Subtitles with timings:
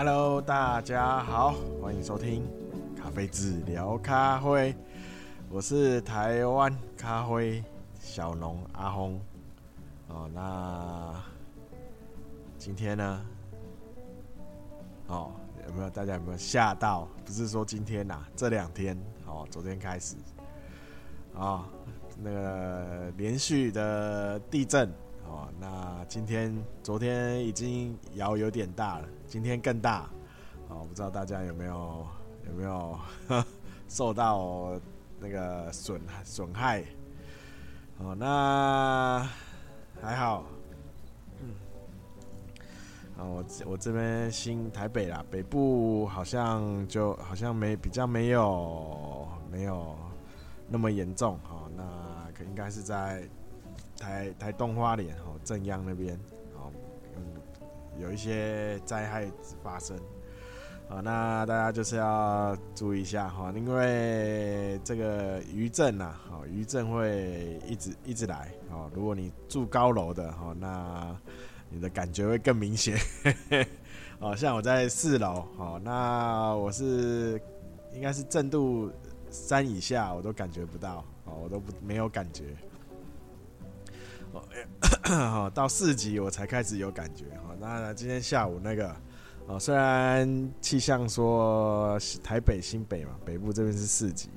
[0.00, 2.48] Hello，大家好，欢迎收听
[2.96, 4.72] 咖啡治聊咖啡，
[5.50, 7.64] 我是台湾咖啡
[7.98, 9.20] 小农阿轰。
[10.06, 11.12] 哦，那
[12.58, 13.26] 今天呢？
[15.08, 15.32] 哦，
[15.66, 17.08] 有没有大家有没有吓到？
[17.26, 20.14] 不是说今天呐、啊，这两天哦，昨天开始
[21.34, 21.64] 啊、哦，
[22.22, 24.92] 那个连续的地震
[25.28, 25.48] 哦。
[25.60, 30.08] 那今天、昨天已经摇有点大了，今天更大
[30.68, 30.84] 哦。
[30.88, 32.06] 不知道大家有没有
[32.48, 32.98] 有没有
[33.88, 34.72] 受到
[35.20, 36.84] 那个损损害？
[37.98, 39.28] 哦，那
[40.00, 40.44] 还好。
[43.18, 49.96] 啊，我我这边新台北啦，北部好像就好像没比较没有没有
[50.68, 51.82] 那么严重哈，那
[52.32, 53.28] 可应该是在
[53.98, 56.14] 台台东花莲哦正央那边
[56.54, 56.72] 哦，
[57.16, 57.22] 嗯，
[58.00, 59.30] 有一些灾害
[59.62, 59.98] 发生。
[60.88, 71.14] 啊，那大家就是要注意一下哈，因为这个余震呐，好余震会一直一直来哦，如果你住高楼的哈，那
[71.68, 72.96] 你的感觉会更明显，
[74.18, 77.38] 哦，像我在四楼，哦，那我是
[77.92, 78.90] 应该是震度
[79.28, 82.44] 三以下，我都感觉不到，哦，我都不没有感觉，
[84.32, 88.94] 哦， 到四级我才开始有感觉，哦，那今天下午那个，
[89.46, 94.28] 哦，虽然气象说台北新北嘛，北部这边是四级。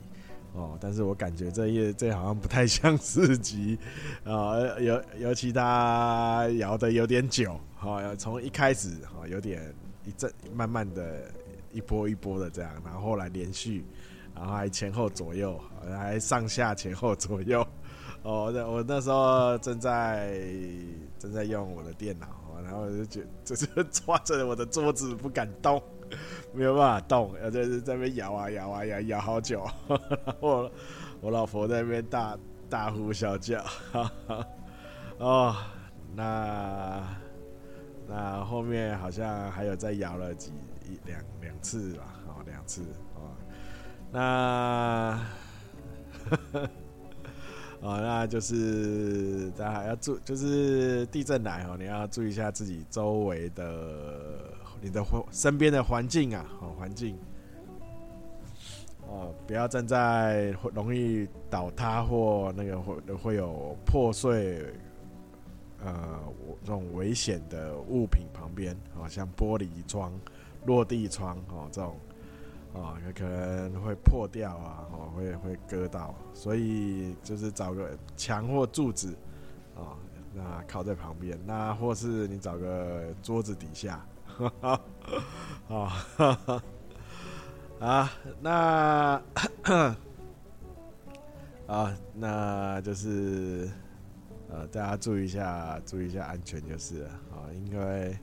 [0.54, 3.80] 哦，但是我感觉这夜这好像不太像四级，
[4.26, 11.32] 啊，尤尤其它摇的有点久，哈，从一开始哈有点一阵慢慢的
[11.72, 13.86] 一波一波的这样，然后后来连续，
[14.42, 17.62] 然后还前后左右，还上下前后左右，
[18.24, 20.36] 哦，那我那时候正在
[21.20, 22.28] 正在用我的电脑，
[22.64, 25.80] 然后就觉就是抓着我的桌子不敢动。
[26.54, 29.64] 没有办法动，要在在那边摇啊摇啊摇，摇好久。
[30.42, 30.70] 我
[31.22, 32.36] 我老婆在那边大
[32.68, 33.64] 大呼小叫。
[35.20, 35.56] 哦，
[36.16, 37.08] 那
[38.10, 40.52] 那后面好像还有再摇了几
[40.90, 42.82] 一两两次吧，哦，两次。
[44.12, 45.20] 那，
[47.82, 54.52] 哦，那就是大家要注，就是地震来哦，你要注意一下自己周围的。
[54.84, 57.16] 你的身边的环境啊，好环境，
[59.08, 64.66] 哦，不要站在容易倒塌或那个会会有破碎，
[65.86, 66.20] 呃，
[66.66, 70.12] 这种危险的物品旁边，好像玻璃窗、
[70.66, 71.96] 落地窗，哦，这种，
[72.74, 79.14] 啊，有可能会破掉啊，哦，会会割到，所以就是找个墙或柱子，
[79.76, 79.98] 啊，
[80.34, 84.06] 那靠在旁边，那或是你找个桌子底下。
[84.62, 84.82] 好，
[85.68, 85.92] 好，
[87.80, 88.10] 啊，
[88.40, 89.22] 那，
[91.68, 93.70] 啊，那就是，
[94.50, 98.18] 呃，大家注意一下，注意一下安全就是了，啊，因为，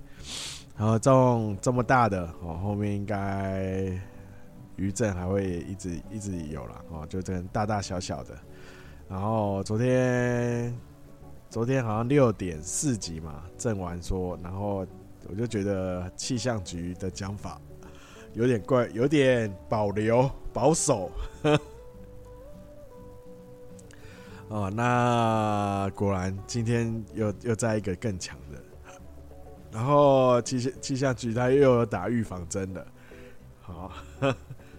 [0.77, 3.93] 然后这种这么大的，哦，后面应该
[4.79, 8.35] 余震还会一直一直有了，哦，就这大大小小的，
[9.07, 10.75] 然后昨天，
[11.51, 14.87] 昨天好像六点四级嘛，震完说，然后。
[15.31, 17.61] 我就觉得气象局的讲法
[18.33, 21.11] 有点怪，有点保留保守。
[24.49, 28.59] 哦，那果然今天又又在一个更强的，
[29.71, 32.87] 然后气象气象局他又有打预防针了。
[33.61, 33.93] 好，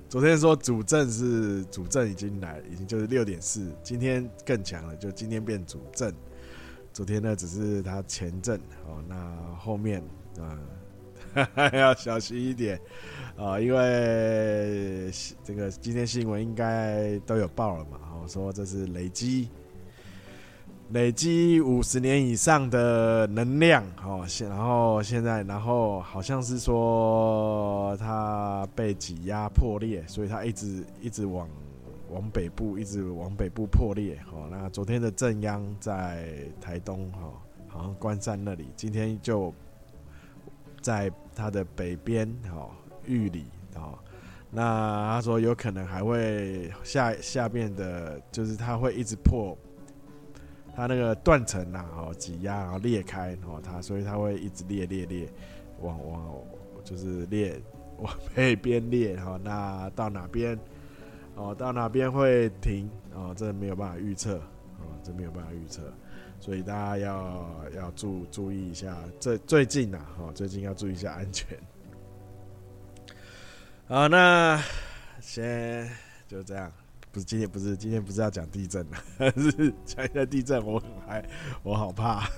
[0.10, 6.12] 昨天说主震是主震已经来，已经就是六点四，今天更强了，就今天变主震。
[6.92, 10.04] 昨天呢只是他前震，哦，那后面。
[10.40, 10.58] 啊，
[11.74, 12.80] 要小心一点
[13.38, 15.12] 啊，因为
[15.44, 18.00] 这个今天新闻应该都有报了嘛。
[18.14, 19.50] 哦说这是累积
[20.92, 31.48] 累积五十年以上的能量哦，现然后现在然后好像是说它被挤压破裂，所以它一直一直往
[32.12, 34.18] 往北部一直往北部破裂。
[34.32, 37.32] 哦，那昨天的正央在台东哈，
[37.68, 39.54] 好像关山那里，今天就。
[40.82, 42.70] 在它的北边，哦，
[43.06, 43.44] 玉里，
[43.76, 44.00] 哦，
[44.50, 49.58] 那他说有可能还会下下边的，就是它会一直破，
[50.80, 55.28] 它那个断层呐，哦，挤压然后裂开，哦，它所以它会一直裂裂裂，
[55.82, 56.42] 往往
[56.86, 57.62] 就是裂
[57.98, 60.58] 往北边裂，哈，那到哪边，
[61.36, 64.38] 哦，到哪边会停，哦，这没有办法预测，
[64.78, 65.82] 哦，这没有办法预测。
[66.40, 67.46] 所以大家要
[67.76, 71.46] 要注注意一下，最最近呐，哈，最近要注意一下安全。
[73.86, 74.64] 好，那
[75.20, 75.90] 先
[76.26, 76.72] 就这样。
[77.12, 80.64] 不是今天，不是今天，不是要讲地震了，是讲一下地震。
[80.66, 81.28] 我很害，
[81.64, 82.30] 我好怕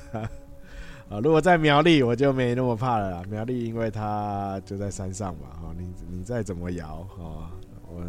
[1.09, 1.19] 啊！
[1.21, 3.21] 如果在苗栗，我就没那么怕了啦。
[3.29, 7.51] 苗栗因为它就在山上嘛，哈，你你再怎么摇，哈，
[7.89, 8.01] 我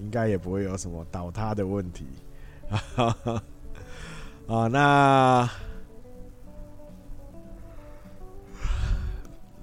[0.00, 2.08] 应该也不会有什么倒塌的问题。
[4.48, 5.48] 啊， 那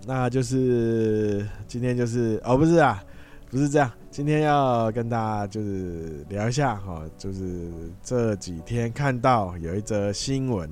[0.05, 3.03] 那就是今天就是哦，不是啊，
[3.49, 3.91] 不是这样。
[4.17, 7.71] 今天要跟大家就是聊一下哈，就是
[8.01, 10.67] 这几天看到有一则新闻，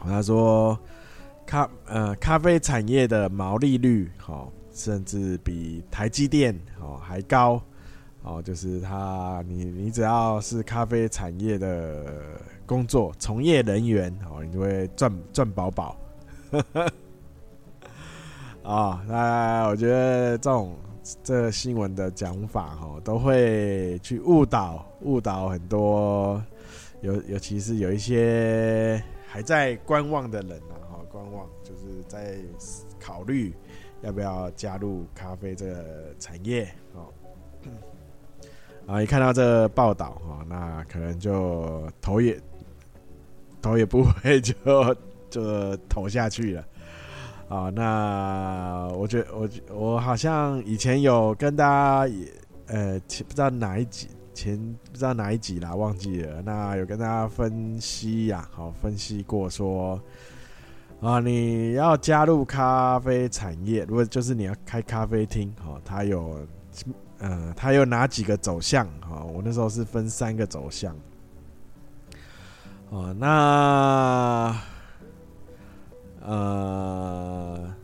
[0.00, 0.78] 他说
[1.44, 7.62] 咖呃咖啡产业的毛利率哈，甚至比台积电哦还高
[8.22, 12.06] 哦，就是他你你只要是咖啡产业的
[12.64, 15.94] 工作从业人员哦，你就会赚赚饱饱。
[18.64, 20.74] 啊，那我觉得这种。
[21.22, 26.40] 这新闻的讲法哈，都会去误导误导很多，
[27.00, 32.36] 尤尤其是有一些还在观望的人啊，哈，观望就是在
[33.00, 33.52] 考虑
[34.02, 37.12] 要不要加入咖啡这个产业哦。
[38.86, 42.40] 啊，一看到这报道哈，那可能就头也
[43.60, 44.54] 头也不会就
[45.30, 46.64] 就投下去了。
[47.52, 52.26] 啊，那我觉得我我好像以前有跟大家也
[52.66, 54.56] 呃，不知道哪一集前
[54.90, 56.40] 不知道哪一集啦，忘记了。
[56.40, 60.00] 那有跟大家分析呀，好分析过说
[61.02, 66.46] 啊，你要加入咖啡产业，如果就是你要开咖啡厅，哈，它有
[67.18, 68.86] 呃，它有哪几个走向？
[69.02, 70.96] 哈，我那时候是分三个走向。
[72.88, 74.56] 哦，那。
[76.24, 77.74] 呃，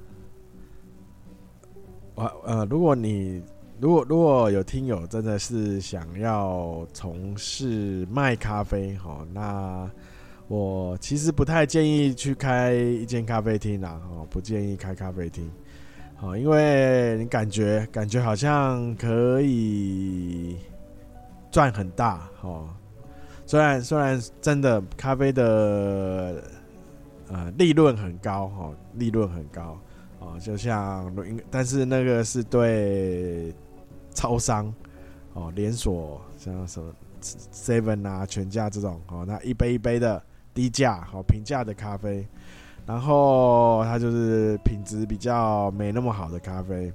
[2.15, 3.43] 我呃，如果你
[3.81, 9.91] 如果如果有听友真的是想要从事卖咖啡哈，那
[10.47, 15.51] 我其实不太建议去开一间咖啡厅啦，哦，不建议开咖啡厅，
[16.15, 20.57] 好，因为你感觉感觉好像可以
[21.51, 22.69] 赚很大哦，
[23.47, 26.41] 虽然虽然真的咖啡的。
[27.31, 29.79] 呃，利润很高哈，利润很高
[30.19, 31.15] 哦，就像，
[31.51, 33.55] 但是那个是对
[34.15, 34.73] 超商
[35.35, 36.91] 哦，连锁像什么
[37.21, 40.23] Seven 啊、全家这种哦，那一杯一杯的
[40.55, 42.27] 低价好平价的咖啡，
[42.87, 46.91] 然后它就是品质比较没那么好的咖啡，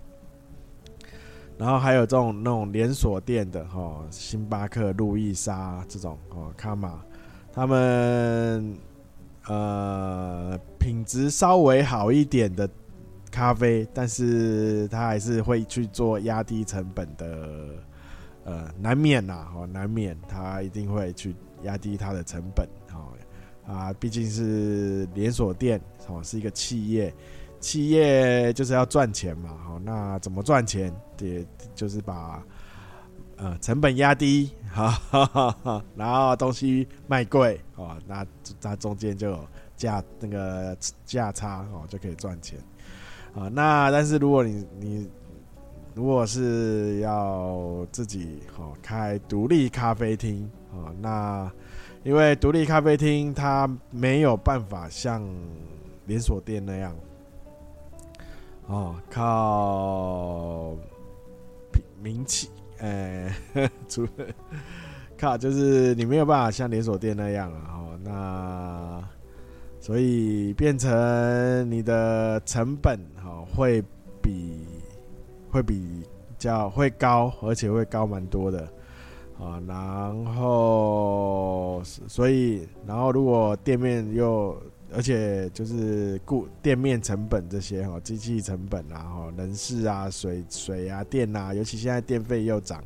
[1.60, 7.00] 然后还有这种那种连锁店的哈，星巴克、路易莎这种哦，卡玛
[7.54, 8.76] 他们。
[9.48, 12.70] 呃，品质稍微好一点的
[13.30, 17.70] 咖啡，但是他还是会去做压低成本的，
[18.46, 23.12] 呃，难免呐，哦，难免他一定会去压低它的成本，哦，
[23.66, 27.14] 啊，毕竟是连锁店，哦，是一个企业，
[27.60, 30.94] 企业就是要赚钱嘛，好，那怎么赚钱？
[31.20, 31.46] 也
[31.76, 32.44] 就是把。
[33.44, 38.26] 呃，成本压低，哈哈哈，然后东西卖贵，哦，那
[38.62, 42.58] 它中间就有价那个价差，哦，就可以赚钱，
[43.36, 45.10] 啊，那但是如果你你
[45.94, 51.52] 如果是要自己哦开独立咖啡厅，哦，那
[52.04, 55.22] 因为独立咖啡厅它没有办法像
[56.06, 56.96] 连锁店那样，
[58.68, 60.78] 哦，靠
[62.02, 62.50] 名气。
[62.84, 63.34] 哎，
[63.88, 64.10] 除了
[65.18, 69.02] 靠，就是你没有办法像连锁店那样啊，哦，那
[69.80, 70.92] 所以变成
[71.72, 73.82] 你的成本哈会
[74.22, 74.68] 比
[75.50, 76.04] 会比
[76.38, 78.68] 较会高，而且会高蛮多的
[79.40, 79.62] 啊。
[79.66, 84.62] 然后所以然后如果店面又
[84.96, 92.84] 而且就是顾店面成本这些哈，机器成本啊，哈，人事啊，水水啊，电啊，尤其现在电费又涨，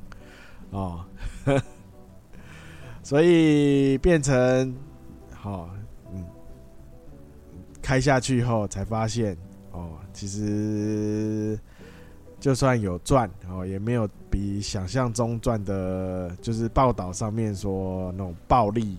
[0.72, 1.06] 哦，
[3.04, 4.76] 所以变成
[5.32, 5.70] 好，
[6.14, 6.26] 嗯，
[7.82, 9.38] 开下去以后才发现，
[9.72, 11.60] 哦，其实
[12.40, 18.98] 就算有赚，哦，也没有比想象中赚的，就是报道上面说那种暴利。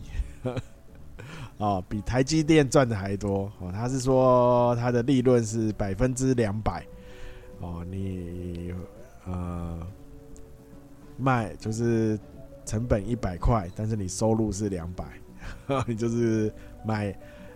[1.58, 3.70] 哦，比台积电赚的还多哦。
[3.72, 6.84] 他是说他的利润是百分之两百
[7.60, 7.84] 哦。
[7.90, 8.72] 你
[9.26, 9.86] 呃
[11.16, 12.18] 卖就是
[12.64, 15.04] 成本一百块，但是你收入是两百，
[15.86, 16.52] 你就是
[16.84, 17.12] 卖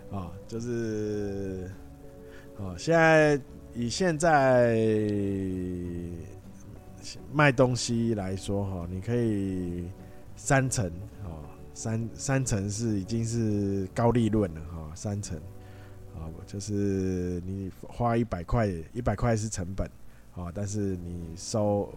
[0.09, 1.71] 哦，就是
[2.57, 2.75] 哦。
[2.77, 3.39] 现在
[3.73, 4.77] 以现在
[7.31, 9.89] 卖东西来说哈，你可以
[10.35, 10.91] 三成，
[11.73, 15.37] 三三成是已经是高利润了哈，三成
[16.15, 19.89] 啊，就是你花一百块，一百块是成本
[20.35, 21.91] 啊，但是你收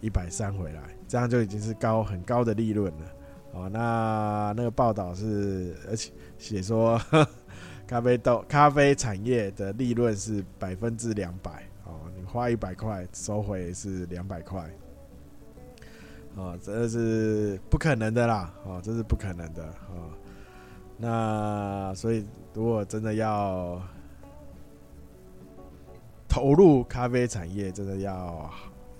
[0.00, 3.68] 一百三回来，这样就已经是高很高的利润了啊。
[3.68, 7.00] 那那个报道是，而且写说
[7.86, 11.62] 咖啡豆咖啡产业的利润是百分之两百。
[11.84, 14.70] 哦，你花一百块收回是两百块，
[16.36, 20.10] 啊，这是不可能的啦，哦，这是不可能的，啊，
[20.96, 23.80] 那所以如果真的要
[26.28, 28.50] 投入咖啡产业，真的要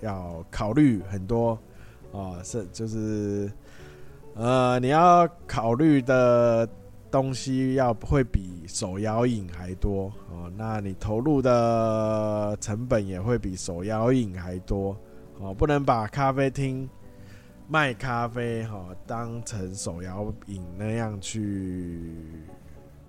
[0.01, 1.57] 要考虑很多，
[2.11, 3.51] 哦，是就是，
[4.35, 6.67] 呃，你要考虑的。
[7.11, 14.95] 东西要会比手摇饮还多哦，那你投入的成本也会比手摇饮还多
[15.37, 16.89] 哦，不能把咖啡厅
[17.71, 22.13] 卖咖啡哈当成手摇饮那样去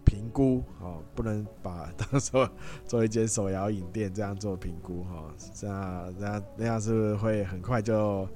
[0.04, 2.48] 评估哦，不能把当做
[2.86, 8.28] 做一间手摇饮店这样做评估哈，这样这样那样是不是会很快就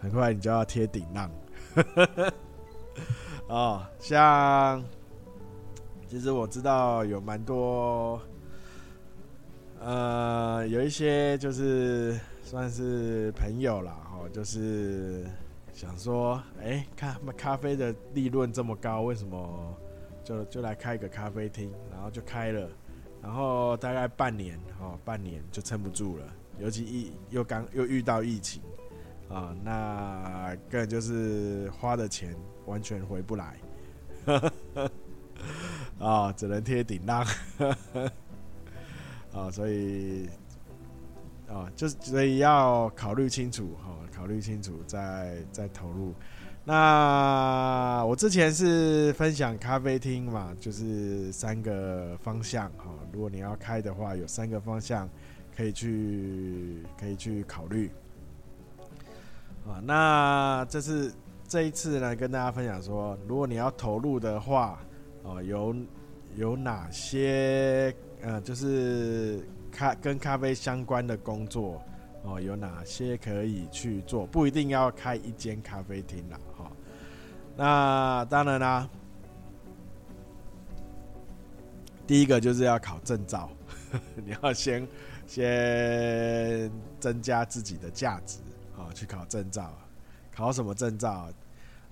[0.00, 1.30] 很快你就要贴顶浪？
[3.48, 4.82] 哦，像。
[6.08, 8.18] 其实我知道有蛮多，
[9.78, 15.26] 呃，有一些就是算是朋友啦，哦，就是
[15.78, 19.76] 想说，哎，看咖啡的利润这么高，为什么
[20.24, 21.72] 就就来开一个咖啡厅？
[21.92, 22.68] 然后就开了，
[23.22, 26.24] 然后大概半年，哦，半年就撑不住了，
[26.58, 28.60] 尤其疫又刚又遇到疫情，
[29.28, 32.34] 啊，那个就是花的钱
[32.66, 33.56] 完全回不来。
[36.00, 37.24] 啊、只能贴顶浪，
[39.32, 40.28] 啊，所以，
[41.48, 46.14] 啊、就是所以要考虑清楚，哈、哦，考虑清楚再再投入。
[46.64, 55.08] 那我之前是分享咖啡厅嘛，就是三个方向，哈、哦，如果你要开的话，有三个方向
[55.56, 57.90] 可以去可以去考虑。
[59.66, 61.12] 啊，那这是
[61.46, 64.78] 这一次呢，跟大家分享说，如果你要投入的话。
[65.24, 65.74] 哦，有
[66.36, 71.82] 有哪些呃，就是咖跟咖啡相关的工作
[72.22, 74.26] 哦，有哪些可以去做？
[74.26, 76.72] 不一定要开一间咖啡厅啦，哈、
[77.56, 78.88] 那当然啦，
[82.06, 83.48] 第一个就是要考证照，
[84.16, 84.86] 你要先
[85.26, 88.38] 先增加自己的价值
[88.76, 89.72] 啊、哦，去考证照。
[90.34, 91.28] 考什么证照？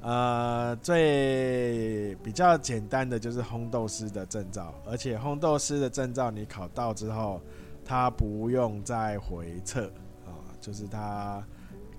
[0.01, 7.41] 呃，最比较简单的就是烘豆师的证照，而且烘豆师的证照你考到之后，
[7.85, 9.87] 他不用再回测
[10.25, 11.45] 啊，就是他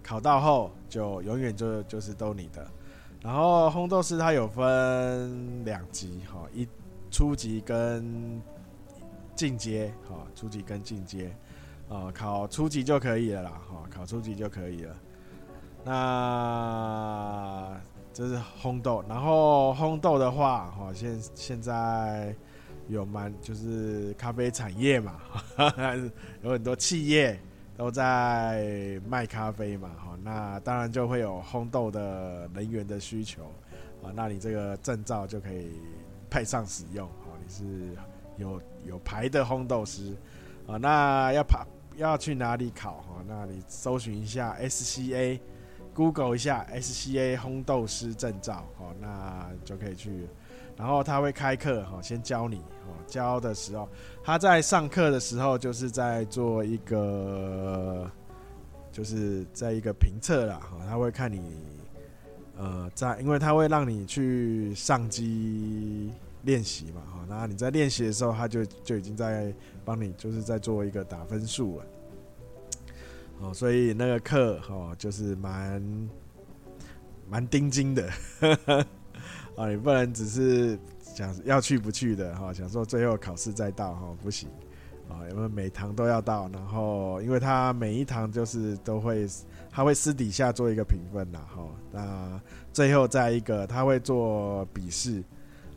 [0.01, 2.65] 考到后就永远就就是都你的。
[3.21, 6.65] 然后烘豆师他有分两级哈，一
[7.11, 8.41] 初级跟
[9.35, 11.35] 进阶哈，初级跟进阶
[11.89, 14.95] 啊，考初级就可以了啦哈，考初级就可以了。
[15.87, 17.79] 那
[18.13, 22.35] 这是烘豆，然后烘豆的话，哈，现现在
[22.89, 25.15] 有蛮就是咖啡产业嘛，
[26.43, 27.39] 有很多企业
[27.77, 33.43] 都在卖咖啡嘛，哈，那当然就会有烘豆的人员的需求，
[34.03, 35.79] 啊，那你这个证照就可以
[36.29, 37.95] 派上使用，哈，你是
[38.35, 40.13] 有有牌的烘豆师，
[40.67, 41.65] 啊，那要跑
[41.95, 45.39] 要去哪里考，哈，那你搜寻一下 SCA。
[45.97, 50.27] Google 一下 SCA 烘豆师证照，哦，那就可以去。
[50.75, 53.89] 然后他会开课，哦，先教你，哦，教的时候
[54.23, 58.07] 他在上课的时候就是在做一个，
[58.91, 61.41] 就是在一个评测啦，哦，他会看你，
[62.57, 66.13] 呃，在，因为他会让你去上机
[66.43, 69.51] 练习嘛，哦，那你在练习的时候，他就就已经在
[69.83, 71.85] 帮你，就是在做一个打分数了。
[73.39, 76.09] 哦，所以那个课哦，就是蛮
[77.29, 78.09] 蛮钉钉的，
[79.55, 84.49] 啊， 你不能只是想要去不去的哈，想说最后考试再到哈，不行
[85.07, 89.27] 啊，因为每堂都要到，然后因为他每一堂就是都会，
[89.69, 92.41] 他会私底下做一个评分呐，哈，那
[92.73, 95.23] 最后再一个他会做笔试，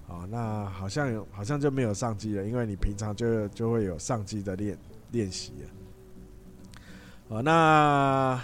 [0.08, 4.78] 啊，那好像有好像就没有上机了，因为你平常就就会有上机的练
[5.10, 5.68] 练习了。
[7.30, 8.42] 哦，那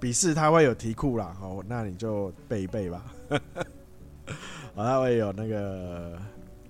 [0.00, 3.04] 笔试他会有题库啦，好，那你就背一背吧。
[4.74, 6.18] 好，他会有那个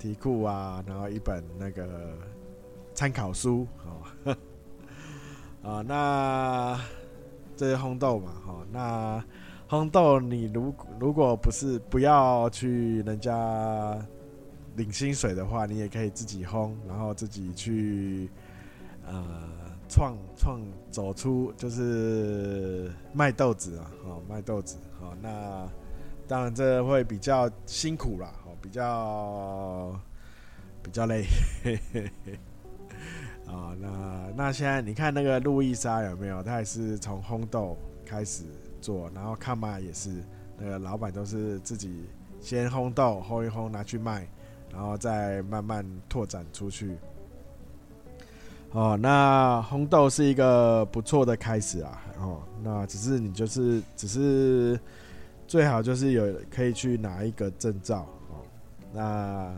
[0.01, 1.87] 题库啊，然后一本那个
[2.93, 4.33] 参考书，好，
[5.63, 6.81] 啊，那
[7.57, 9.25] 这是烘豆嘛，哈，那
[9.69, 13.97] 烘豆你如如果不是不要去人家
[14.75, 18.29] 领薪水的话，你也可以自己烘，然后自己去
[19.07, 19.23] 呃
[19.89, 25.67] 创创走出就是卖豆子啊，哦卖豆子，好，那
[26.27, 29.99] 当然这会比较辛苦啦，哦比较
[30.83, 31.25] 比较累。
[33.47, 36.43] 啊、 那那现在你看那个路易莎有没有？
[36.43, 38.45] 他也是从烘豆开始
[38.81, 40.23] 做，然后看嘛也是，
[40.59, 42.05] 那个老板都是自己
[42.41, 44.29] 先烘豆，烘一烘拿去卖，
[44.71, 46.97] 然后再慢慢拓展出去。
[48.73, 52.03] 哦，那红豆是一个不错的开始啊。
[52.21, 54.79] 哦，那只是你就是只是
[55.47, 58.07] 最好就是有可以去拿一个证照。
[58.31, 58.41] 哦，
[58.93, 59.53] 那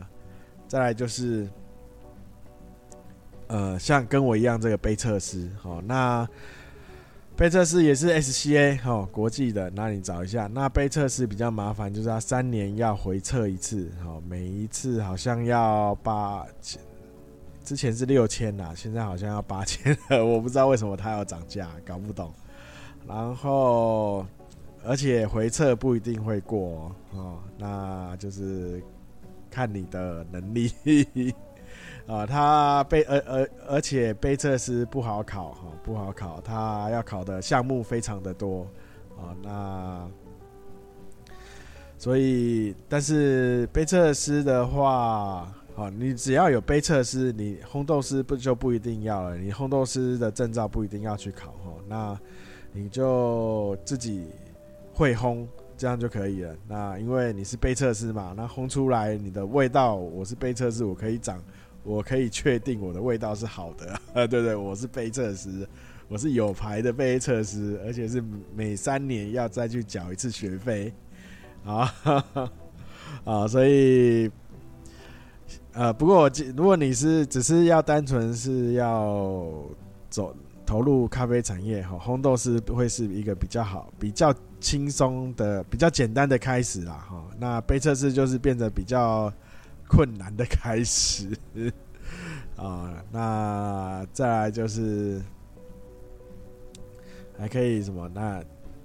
[0.67, 1.47] 再来就是。
[3.53, 6.25] 呃，像跟我一样这个杯测师，哦，那
[7.35, 10.47] 杯测师也是 SCA 哦，国际的，那你找一下。
[10.47, 16.45] 那杯测师比较麻烦，就是他三年要回测一次，哦，每一次好像要八，
[17.63, 22.33] 之前是六千呐，现在好像要八千了， 我不知道为什么他要涨价，搞不懂。
[23.07, 24.25] 然后，
[24.83, 28.81] 而且回测不一定会过哦，那就是
[29.49, 30.71] 看你的能力。
[32.07, 38.67] 啊， 他背而而而且背测师不好考哈，不好考，他要考的项目非常的多
[39.17, 39.33] 啊。
[39.41, 40.09] 那
[41.97, 49.37] 所以，但是背测师的话，好，你只要有杯测师，你烘豆师不就不一定要了？
[49.37, 52.19] 你烘豆师的证照不一定要去考哈，那
[52.73, 54.27] 你就自己
[54.93, 55.47] 会烘，
[55.77, 56.55] 这样就可以了。
[56.67, 61.41] 那因为你是杯测师嘛，那烘出来你的味道，我是杯测师，我可以讲。
[61.83, 65.67] 我可以确定我的味道是好的，啊， 对对，我是杯测师，
[66.07, 68.23] 我是有牌的杯测师，而且是
[68.55, 70.93] 每三年要再去缴一次学费，
[71.65, 71.91] 啊，
[73.25, 74.29] 啊，所以，
[75.73, 79.51] 呃，不过我记如果你是只是要单纯是要
[80.09, 87.23] 走投入咖啡产业哈，烘豆师会是一个比较好、比较轻松的、比较简单的开始啦哈。
[87.39, 89.31] 那杯测试就是变得比较。
[89.93, 91.37] 困难的开始
[92.55, 95.21] 啊， 那再来就是
[97.37, 98.07] 还可以什么？
[98.07, 98.41] 那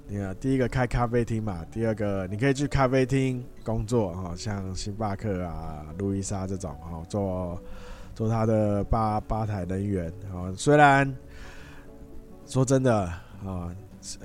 [0.09, 7.61] 你看，第一个开咖啡厅嘛，第二个你可以去咖啡厅工作哈，像星巴克啊、路易莎这种哈，做
[8.15, 10.53] 做他的吧吧台人员啊。
[10.57, 11.13] 虽然
[12.47, 13.05] 说真的
[13.45, 13.75] 啊。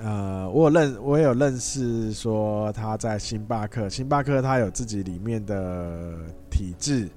[0.00, 6.14] 呃，我有认，我有认识说他在星巴克，星巴克他有自己里面的
[6.48, 7.08] 体制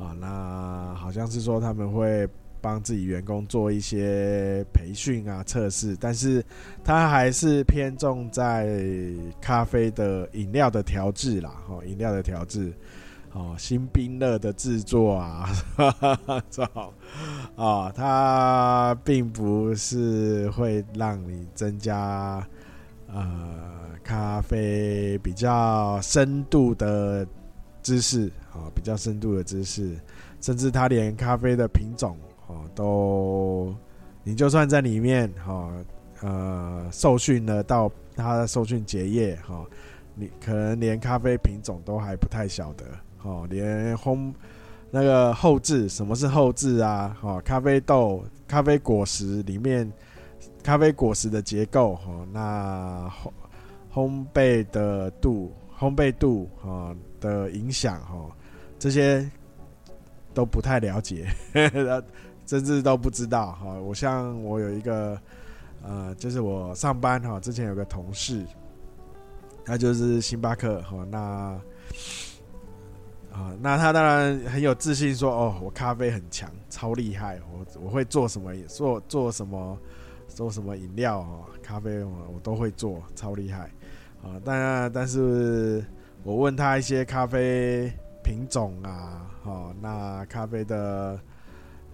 [0.00, 2.26] 啊，那好像是说他们会
[2.66, 6.44] 帮自己员工做一些培训啊、测试，但是
[6.82, 8.80] 他还是偏重在
[9.40, 12.72] 咖啡的饮料的调制啦，哦，饮料的调制。
[13.32, 16.94] 哦，新冰乐的制作啊，哈哈哈，好
[17.54, 22.42] 啊，他并不是会让你增加
[23.08, 23.20] 呃
[24.02, 27.28] 咖啡比较深度的
[27.82, 29.94] 知识啊，比较深度的知识，
[30.40, 33.74] 甚至他连咖啡的品种哦都，
[34.22, 35.72] 你就算在里面哈
[36.22, 39.64] 呃受训了到他的受训结业哈，
[40.14, 42.84] 你可能连咖啡品种都还不太晓得。
[43.22, 44.32] 哦，连烘
[44.90, 47.16] 那个后置，什么是后置啊？
[47.20, 49.92] 哦，咖啡豆、咖啡果实里面，
[50.62, 53.32] 咖啡果实的结构，哦，那烘
[53.92, 58.30] 烘焙的度、烘焙度，哦的影响，哦，
[58.78, 59.28] 这些
[60.32, 61.26] 都不太了解，
[62.46, 63.52] 甚至都不知道。
[63.52, 65.20] 哈，我像我有一个，
[65.82, 68.44] 呃，就是我上班哈，之前有个同事，
[69.64, 71.60] 他就是星巴克，哈，那。
[73.32, 79.78] 啊，那他当然很有自信说：“哦，我咖啡很强，超厉害，我我会做什么，做做什么，
[80.26, 83.70] 做什么饮料啊，咖啡我都会做，超厉害。”
[84.24, 85.84] 啊，但但是
[86.22, 87.92] 我问他一些咖啡
[88.24, 91.20] 品种啊，哦，那咖啡的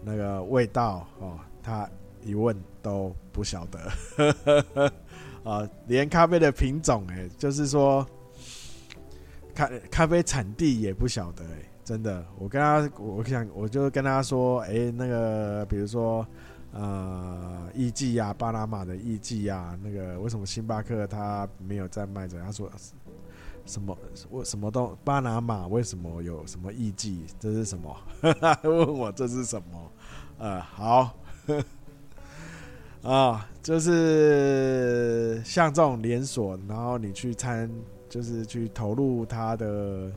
[0.04, 1.88] 那个味道哦，他
[2.22, 3.78] 一问都不晓得，
[5.44, 8.06] 啊， 连咖啡的品种，哎，就是说。
[9.54, 16.26] 咖咖啡产地也不晓得哎、真的，我跟他，我想我就跟他说，哎、那个比如说，
[16.72, 22.40] 呃，艺妓呀，巴拿马的艺妓呀，那个为什么星巴克他没有在卖着？
[22.40, 22.66] 他说
[23.64, 23.96] 什么？
[24.30, 27.20] 我什么都巴拿马为什么有什么艺妓？
[27.38, 27.96] 这是什么？
[28.64, 29.92] 问我这是什么？
[30.38, 31.14] 呃，好，
[33.02, 37.70] 啊，就是像这种连锁，然后你去参，
[38.08, 40.12] 就是去投入他的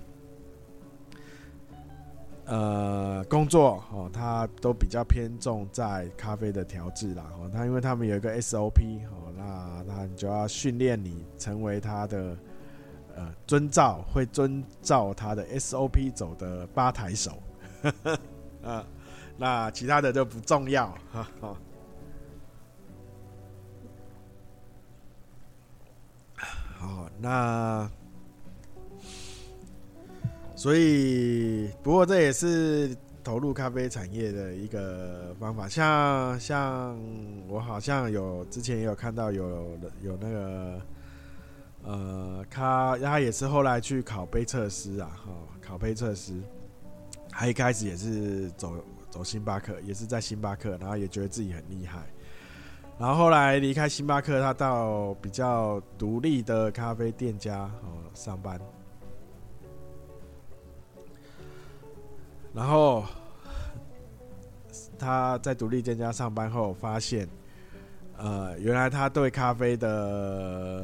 [2.46, 7.32] 呃工作哦，他都比较偏重在咖啡的调制啦。
[7.40, 12.36] 哦，他因为他们有一个 SOP 哦，那那你就要训练你成为他的。
[13.18, 17.42] 呃，遵照会遵照他的 SOP 走的吧台手，
[18.62, 18.86] 啊，
[19.40, 20.94] 那其他的就不重要，
[26.78, 27.90] 好，那
[30.58, 37.00] 所以不过这也是投入咖啡产业的一个方法，像像
[37.48, 40.82] 我好像有之前也有看到有有那个。
[41.88, 46.34] 呃，他他也是后来去考杯测师啊，哈，考杯测师，
[47.30, 48.74] 他一开始也是走
[49.12, 52.00] 走星巴克，也是在星巴克，然后也觉得自己很厉害，
[52.98, 58.60] 然后后来离开星巴克，他到比较独立的咖啡店家哦上班，
[62.52, 63.04] 然后
[64.98, 67.30] 他在独立店家上班后发现，
[68.18, 70.84] 呃，原来他对咖啡的。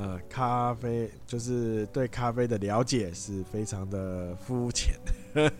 [0.00, 4.94] 呃，咖啡就是对咖啡的了解是非常的肤浅，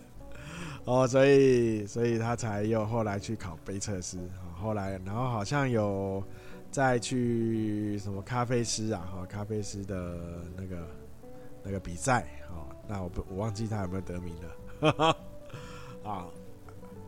[0.87, 4.17] 哦，所以所以他才又后来去考杯测师，
[4.55, 6.23] 后来然后好像有
[6.71, 10.17] 再去什么咖啡师啊，哈，咖啡师的
[10.57, 10.89] 那个
[11.65, 14.33] 那个比赛，哦，那我不我忘记他有没有得名
[14.81, 15.17] 了，
[16.09, 16.27] 啊，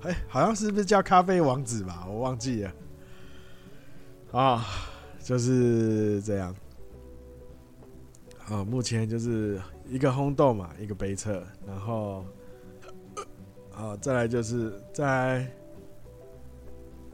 [0.02, 2.04] 哎，好像是不是叫咖啡王子吧？
[2.08, 2.72] 我忘记了，
[4.32, 4.66] 啊，
[5.22, 6.52] 就是这样。
[8.50, 12.24] 啊，目前就是一个烘豆嘛，一个杯测，然后，
[13.72, 15.46] 啊，再来就是再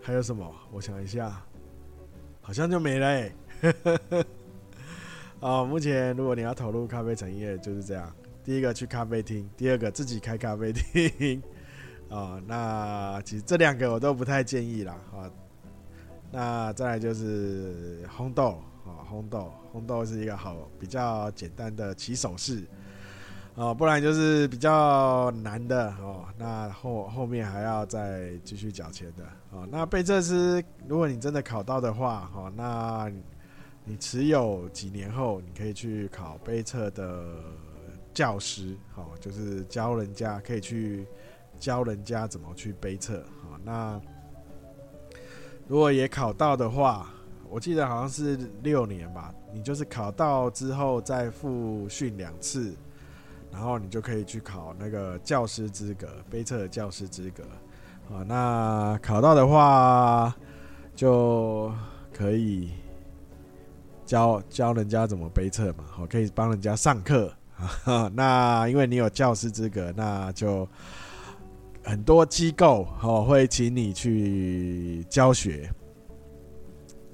[0.00, 0.50] 还有什么？
[0.72, 1.44] 我想一下，
[2.40, 3.32] 好像就没了欸。
[5.40, 8.10] 啊， 目前如果你要投入咖啡产业，就是这样：
[8.42, 11.42] 第一个去咖啡厅，第二个自己开咖啡厅。
[12.08, 14.98] 啊， 那其实这两个我都不太建议啦。
[15.12, 15.30] 啊，
[16.32, 18.58] 那再来就是烘豆。
[18.86, 22.64] 啊，烘豆，烘豆是一个好比较简单的起手式，
[23.56, 26.24] 哦，不然就是比较难的哦。
[26.38, 29.68] 那后后面还要再继续缴钱的哦。
[29.70, 33.12] 那杯测师，如果你真的考到的话，哦，那
[33.84, 37.34] 你持有几年后，你可以去考杯测的
[38.14, 41.06] 教师，哦，就是教人家可以去
[41.58, 43.18] 教人家怎么去杯测。
[43.18, 44.00] 哦，那
[45.68, 47.12] 如果也考到的话。
[47.56, 52.76] 我记得好像是六年吧，你就是考到之后再复训两次，
[53.50, 57.44] 然后你就可以去考那个教师资格，杯测教师资格。
[58.14, 60.36] 啊，那考到的话
[60.94, 61.72] 就
[62.12, 62.72] 可以
[64.04, 67.32] 教教人家怎么杯测嘛，好，可以帮人家上课。
[68.12, 70.68] 那因为你有教师资格，那就
[71.82, 75.72] 很多机构哦会请你去教学。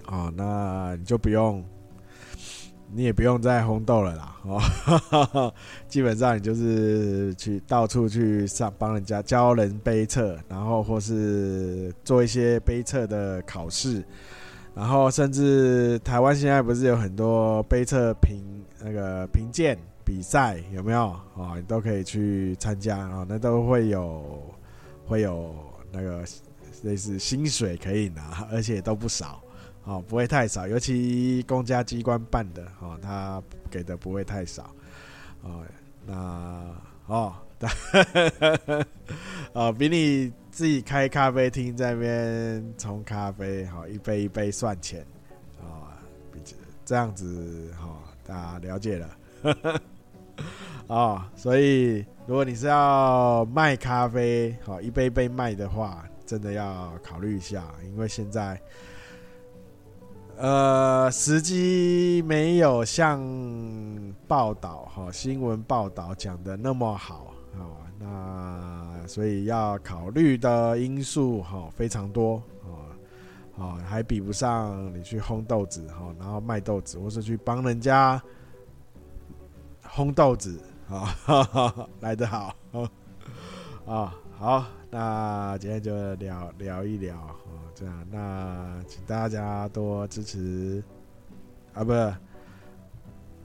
[0.07, 1.65] 哦，那你就不用，
[2.93, 4.37] 你也不用再烘豆了啦。
[4.45, 5.55] 哦，
[5.89, 14.05] 基本上你就是去到处去上帮人家教人杯测，然后或是做一些杯测的考试，
[14.75, 18.43] 然后甚至台湾现在不是有很多杯测评
[18.83, 21.15] 那个评鉴比赛有没有？
[21.35, 24.43] 哦，你都可以去参加啊，那都会有
[25.07, 25.55] 会有
[25.93, 26.25] 那个
[26.83, 29.41] 类似薪水可以拿，而且都不少。
[29.85, 34.73] 哦，不会太少，尤其公家机关办的，哦，他给的不会太少，
[35.43, 35.65] 哦，
[36.07, 36.73] 那
[37.07, 37.35] 哦，
[39.53, 45.05] 哦，比你自己开咖啡厅在那边冲咖啡，好，一杯一杯算钱，
[45.61, 45.89] 哦，
[46.33, 46.41] 比
[46.85, 49.17] 这样子，哈，大家了解了，
[50.87, 58.61] 哦，所以如果你是要卖咖啡，好，一杯一杯卖的话，真的要考虑一下，因为现在。
[60.43, 63.23] 呃，时机没有像
[64.27, 67.63] 报道哈新闻报道讲的那么好啊，
[67.97, 72.91] 那所以要考虑的因素哈非常多啊，
[73.57, 78.21] 啊还比不上你去烘豆子哈，然后卖豆子，或是去帮人家
[79.89, 82.53] 烘豆子啊来得好
[83.87, 87.63] 啊好，那今天就聊聊一聊哦。
[87.77, 90.83] 这样，那请大家多支持
[91.73, 91.85] 啊！
[91.85, 91.93] 不，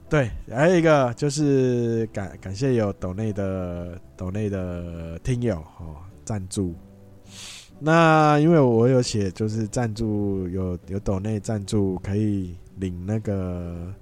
[0.08, 6.74] 对，还有一个就是感感谢有抖内的抖内的听友哦赞助
[7.78, 13.94] 那因为我有写，就是赞助有有抖内赞助可以领那个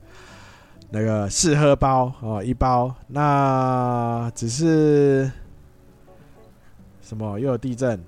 [0.88, 2.94] 那个试喝包哦，一包。
[3.06, 5.30] 那只是
[7.06, 8.02] 什么又有地震？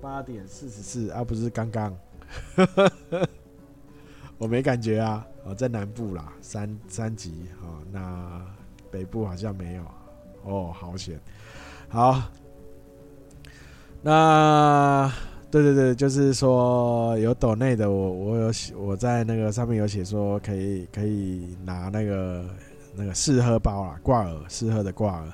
[0.00, 1.96] 八点四十四啊，不是刚刚，
[4.38, 5.24] 我没感觉啊。
[5.44, 8.44] 哦，在南部啦，三三级哦，那
[8.90, 9.84] 北部好像没有。
[10.42, 11.20] 哦，好险，
[11.88, 12.20] 好。
[14.02, 15.12] 那
[15.48, 22.44] 对对对，就是说有抖内的，我我有写，我在那个上面有写说可以可以拿那个
[22.96, 25.32] 那个试喝包啊，挂耳试喝的挂耳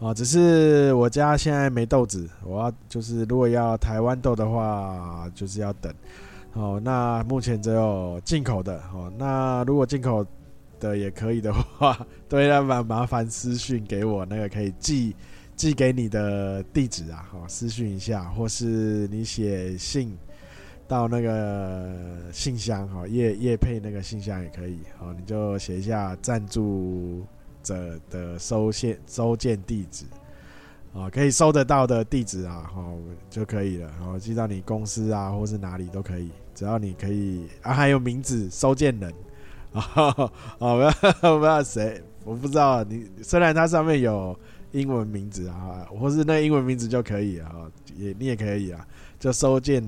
[0.00, 5.92] 啊，只是我家现在没豆子，我要就是如果要台湾豆的话，就是要等
[6.52, 6.80] 哦。
[6.84, 9.12] 那目前只有进口的哦。
[9.16, 10.26] 那如果进口
[10.78, 15.14] 的也可以的话， 对，那麻麻烦私讯给我，那个可以寄。
[15.56, 20.18] 寄给你的地址啊，好，私讯一下，或是你写信
[20.88, 21.94] 到那个
[22.32, 27.24] 信箱，好，业业配那个信箱也可以，好，你就写一下赞助
[27.64, 30.04] 者的收件收件地址，
[30.92, 32.94] 啊，可以收得到的地址啊，好
[33.28, 39.12] 就可以了，然后，寄到你公司啊，或是哪里都可以，只要你可以啊，还有名字收件人
[39.72, 40.14] 啊，
[40.58, 44.38] 我不知道不要谁，我不知道你，虽然它上面有。
[44.74, 48.84] 英文名字啊，或是那英文名字就可以啊，也你也可以啊，
[49.20, 49.80] 就收件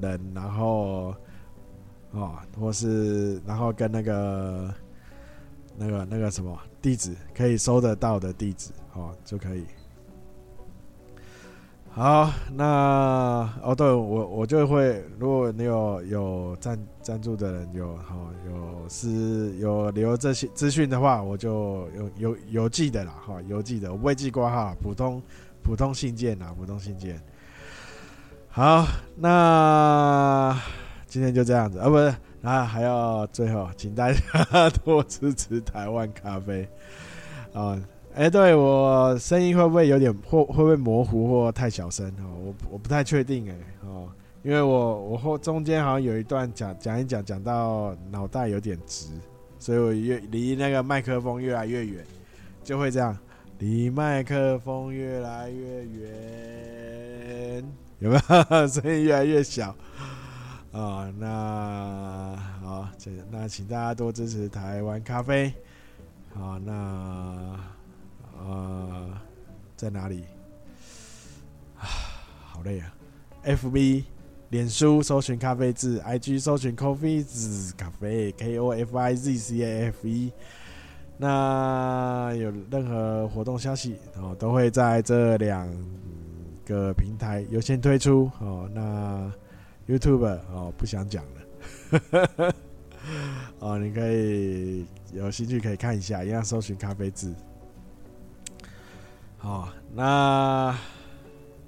[0.00, 1.14] 人，然后
[2.12, 4.74] 哦，或是然后跟那个
[5.76, 9.64] 那个那个什么地址可以收得到的地址哦就可以。
[11.92, 18.16] 好，那哦，对我我就会，如果你有有赞赞助的人有哈
[18.46, 25.20] 有是有留这些资讯的话，我就有有邮寄的啦哈，邮寄的我不会寄挂号，普通
[25.64, 27.20] 普通信件呐，普通信件。
[28.48, 30.56] 好，那
[31.08, 36.68] 今天就这样子啊，不是，那还要最后，请大家多支持台湾咖啡
[37.52, 37.80] 啊。
[38.12, 42.26] 哎、对我声音会不会有点或会不会模糊或太小声哦？
[42.44, 43.54] 我我不太确定哎
[43.86, 44.08] 哦，
[44.42, 49.06] 因为我我后中间好像有一段讲讲一讲讲到脑袋有点直，
[49.60, 52.04] 所以我越离那个麦克风越来越远，
[52.64, 53.16] 就会这样
[53.58, 57.64] 离麦克风越来越远，
[58.00, 59.72] 有没有 声音越来越小
[60.72, 65.52] 啊、那好，这那请大家多支持台湾咖啡，
[66.34, 67.56] 好那。
[68.42, 69.10] 呃，
[69.76, 70.24] 在哪里？
[71.78, 71.84] 啊，
[72.46, 72.90] 好累啊
[73.44, 74.04] ！FB、
[74.48, 80.32] 脸书搜寻咖啡字，IG 搜寻 Coffee 字咖啡 K O F I Z C A F E。
[81.18, 85.68] 那有任何活动消息哦，都会在这两
[86.64, 88.66] 个平台优先推出哦。
[88.72, 89.30] 那
[89.90, 92.54] YouTube 哦，不想讲了。
[93.58, 97.34] 哦，你可以有兴趣可以看一下，一样搜寻咖啡字。
[99.36, 100.78] 好，那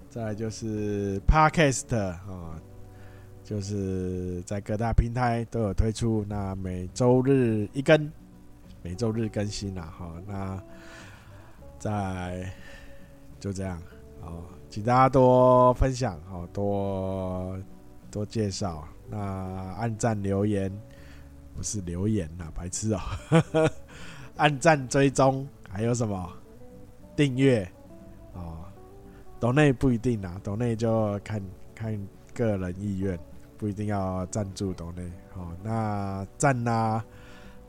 [0.08, 2.60] 再就是 Podcast 啊，
[3.42, 6.24] 就是在各大平台都有推出。
[6.28, 8.10] 那每周日一更，
[8.82, 9.92] 每周日更新啦。
[9.96, 10.62] 好，那
[11.78, 12.48] 再
[13.40, 13.82] 就这样。
[14.20, 17.58] 好，请大家多分享，好，多
[18.12, 18.86] 多介绍。
[19.08, 19.18] 那
[19.78, 20.70] 按赞留言，
[21.56, 23.00] 不是留言呐，白痴哦。
[24.36, 26.32] 按赞追踪，还有什么？
[27.14, 27.70] 订阅
[28.32, 28.64] 哦，
[29.38, 31.42] 岛内不一定啊，岛内就看
[31.74, 33.18] 看个人意愿，
[33.58, 35.02] 不一定要赞助岛内。
[35.34, 37.04] 好，那赞啊、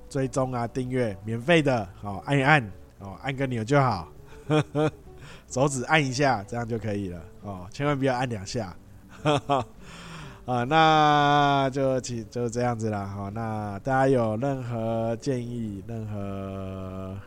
[0.09, 2.65] 追踪啊、订阅，免费的，好，按一按，
[2.99, 4.07] 哦，按个钮就好，
[5.51, 8.73] 手指按一下，这样就可以了，哦，千万不要按两下，
[10.45, 17.17] 啊，那就请就这样子了，好，那大家有任何建议、任何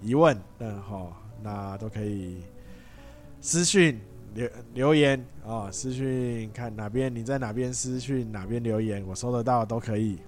[0.00, 1.20] 疑问，嗯，好。
[1.42, 2.42] 那都可以
[3.42, 4.00] 私讯
[4.32, 10.18] 留留言啊、哦，私讯看哪边你在哪边私讯哪边留言，我收得到都可以。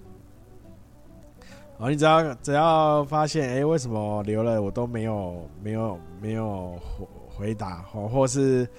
[1.79, 7.07] 哦，你只要只要发现哎、为什么留了我都没有没有没有回
[7.47, 8.69] 回答哦，或是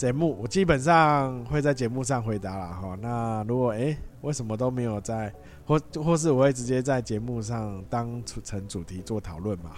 [0.00, 2.98] 节目我基本上会在节目上回答了哈。
[3.02, 5.30] 那如果哎、为什么都没有在？
[5.66, 9.72] 或或是我会直接在节目上当成主题做讨论嘛？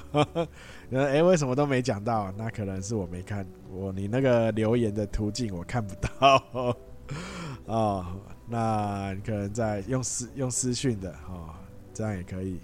[0.92, 2.30] 哎、 欸，为什么都没讲到？
[2.38, 6.40] 那可能是我没看我你那个留言的途径我看不到
[7.66, 8.06] 哦。
[8.46, 11.50] 那你可能在用私用私讯的哦，
[11.92, 12.60] 这样也可以。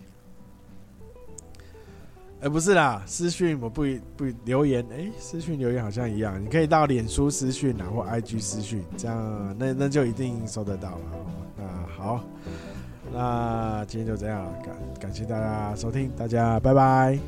[2.41, 3.83] 哎、不是啦，私讯我不
[4.17, 11.01] 不留言，哎、私讯留言好像一样，你可以到脸书私讯啊，或 IG 私讯，这样那那就一定收得到了。
[11.57, 11.65] 那
[11.97, 12.25] 好，
[13.13, 17.19] 那今天就这样，感感谢大家收听，大家拜拜。